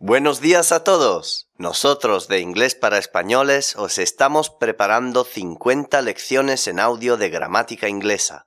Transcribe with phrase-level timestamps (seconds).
[0.00, 1.50] Buenos días a todos.
[1.56, 8.46] Nosotros de Inglés para Españoles os estamos preparando 50 lecciones en audio de gramática inglesa.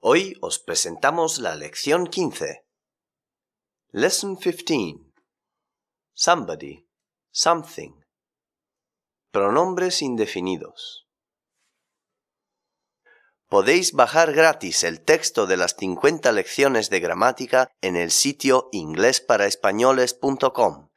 [0.00, 2.64] Hoy os presentamos la lección 15.
[3.90, 5.12] Lesson 15.
[6.14, 6.88] Somebody,
[7.30, 7.92] something.
[9.32, 11.06] Pronombres indefinidos.
[13.52, 20.88] Podéis bajar gratis el texto de las 50 lecciones de gramática en el sitio inglesparaespañoles.com.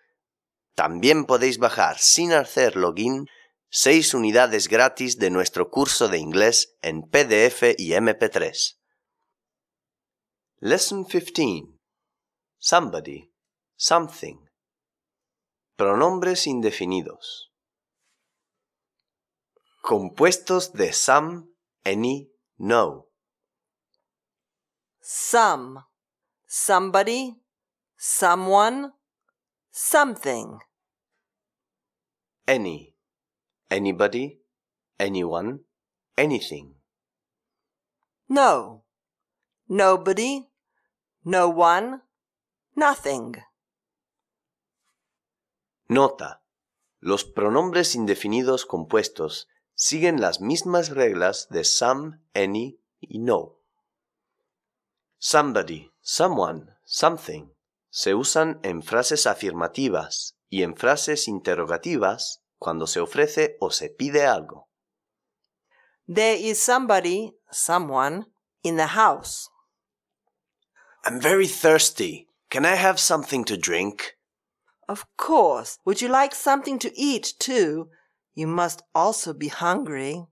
[0.74, 3.28] También podéis bajar sin hacer login
[3.71, 8.78] 6 unidades gratis de nuestro curso de inglés en PDF y MP3.
[10.60, 11.78] Lesson 15.
[12.57, 13.34] Somebody,
[13.76, 14.37] something.
[15.76, 17.51] Pronombres indefinidos.
[19.82, 21.50] Compuestos de some,
[21.84, 23.07] any, no.
[25.01, 25.83] Some.
[26.47, 27.36] Somebody.
[27.97, 28.93] Someone.
[29.71, 30.59] Something.
[32.47, 32.95] Any.
[33.70, 34.39] Anybody.
[35.00, 35.59] Anyone.
[36.17, 36.75] Anything.
[38.30, 38.84] No.
[39.67, 40.47] Nobody.
[41.23, 42.02] No one.
[42.75, 43.36] Nothing.
[45.88, 46.42] Nota.
[47.00, 53.59] Los pronombres indefinidos compuestos siguen las mismas reglas de some, any y no.
[55.20, 57.56] Somebody, someone, something
[57.96, 64.26] se usan en frases afirmativas y en frases interrogativas cuando se ofrece o se pide
[64.26, 64.68] algo.
[66.14, 68.26] There is somebody, someone,
[68.64, 69.50] in the house.
[71.06, 72.28] I'm very thirsty.
[72.50, 74.18] Can I have something to drink?
[74.90, 75.78] Of course.
[75.86, 77.90] Would you like something to eat, too?
[78.36, 80.28] You must also be hungry.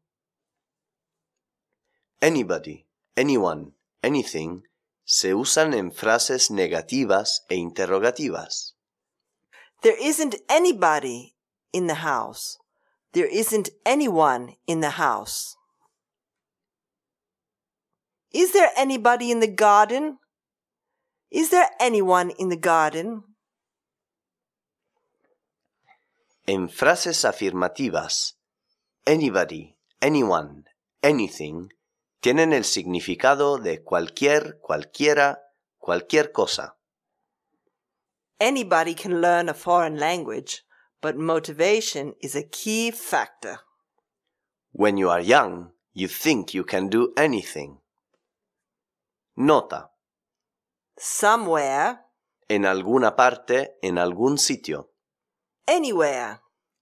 [2.21, 3.71] Anybody, anyone,
[4.03, 4.63] anything
[5.05, 8.73] se usan en frases negativas e interrogativas.
[9.81, 11.35] There isn't anybody
[11.71, 12.57] in the house.
[13.13, 15.55] There isn't anyone in the house.
[18.33, 20.17] Is there anybody in the garden?
[21.30, 23.23] Is there anyone in the garden?
[26.45, 28.37] En frases afirmativas,
[29.05, 30.65] anybody, anyone,
[31.02, 31.70] anything
[32.20, 35.42] tienen el significado de cualquier, cualquiera,
[35.77, 36.76] cualquier cosa.
[38.39, 40.65] Anybody can learn a foreign language,
[41.02, 43.61] but motivation is a key factor.
[44.73, 47.80] When you are young, you think you can do anything.
[49.37, 49.92] Nota.
[50.98, 51.99] Somewhere,
[52.49, 54.92] En alguna parte, en algún sitio.
[55.67, 56.39] Anywhere,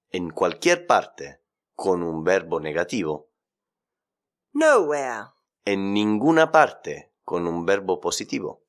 [0.09, 1.41] En cualquier parte,
[1.75, 3.29] con un verbo negativo.
[4.53, 5.29] nowhere,
[5.65, 8.63] En ninguna parte, con un verbo positivo.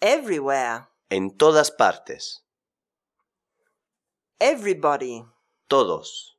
[0.00, 2.44] everywhere, En todas partes.
[4.38, 5.24] everybody,
[5.68, 6.38] Todos.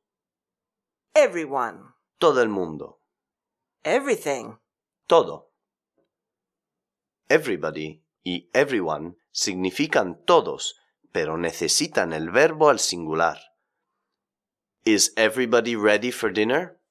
[1.14, 3.00] everyone, Todo el mundo.
[3.84, 4.58] everything.
[5.06, 5.50] Todo.
[7.28, 10.76] Everybody y everyone significan todos,
[11.12, 13.38] pero necesitan el verbo al singular.
[14.84, 16.82] Is everybody ready for dinner?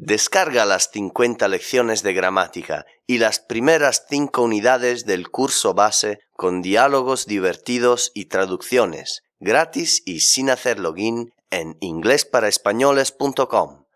[0.00, 6.62] Descarga las 50 lecciones de gramática y las primeras 5 unidades del curso base con
[6.62, 13.86] diálogos divertidos y traducciones, gratis y sin hacer login en inglesparaespañoles.com.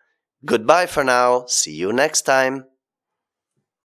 [0.40, 1.44] Goodbye for now.
[1.46, 2.71] See you next time.